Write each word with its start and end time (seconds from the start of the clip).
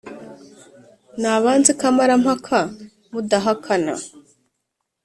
nabanze 1.21 1.71
kamarampaka, 1.79 2.59
mudahakana 3.11 3.93